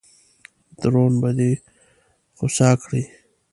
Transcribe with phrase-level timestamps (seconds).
[0.81, 1.51] درون به دې
[2.37, 3.03] خوسا کړي.